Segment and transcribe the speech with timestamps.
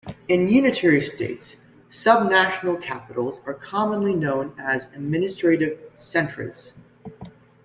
[0.27, 1.57] In unitary states,
[1.91, 6.73] subnational capitals are commonly known as "administrative centres".